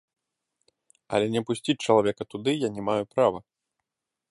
Але 1.17 1.25
не 1.35 1.41
пусціць 1.51 1.77
чалавека 1.85 2.23
туды 2.33 2.51
я 2.59 2.69
не 2.79 2.83
маю 2.91 3.03
права. 3.13 3.39